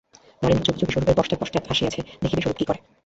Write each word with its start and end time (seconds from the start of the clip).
নরেন্দ্র 0.41 0.65
চুপিচুপি 0.67 0.91
স্বরূপের 0.93 1.17
পশ্চাৎ 1.19 1.37
পশ্চাৎ 1.41 1.63
আসিয়াছে, 1.73 1.99
দেখিবে 2.21 2.41
স্বরূপ 2.43 2.57
কী 2.59 2.65
করে। 2.67 2.79